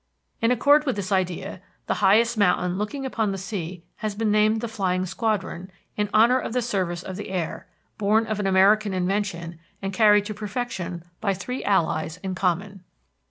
In 0.41 0.49
accord 0.49 0.87
with 0.87 0.95
this 0.95 1.11
idea, 1.11 1.61
the 1.85 1.93
highest 2.01 2.35
mountain 2.35 2.75
looking 2.79 3.05
upon 3.05 3.31
the 3.31 3.37
sea 3.37 3.83
has 3.97 4.15
been 4.15 4.31
named 4.31 4.59
the 4.59 4.67
Flying 4.67 5.05
Squadron, 5.05 5.71
in 5.95 6.09
honor 6.11 6.39
of 6.39 6.53
the 6.53 6.61
service 6.63 7.03
of 7.03 7.17
the 7.17 7.29
air, 7.29 7.67
born 7.99 8.25
of 8.25 8.39
an 8.39 8.47
American 8.47 8.95
invention, 8.95 9.59
and 9.79 9.93
carried 9.93 10.25
to 10.25 10.33
perfection 10.33 11.03
by 11.21 11.33
the 11.33 11.39
three 11.39 11.63
allies 11.63 12.17
in 12.23 12.33
common. 12.33 12.83